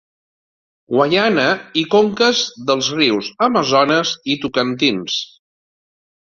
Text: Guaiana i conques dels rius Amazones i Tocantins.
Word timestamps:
Guaiana 0.93 1.43
i 1.81 1.83
conques 1.95 2.41
dels 2.71 2.89
rius 3.01 3.29
Amazones 3.49 4.15
i 4.37 4.41
Tocantins. 4.47 5.21